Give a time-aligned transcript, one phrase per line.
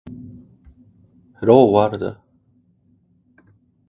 [1.37, 2.17] Hello World!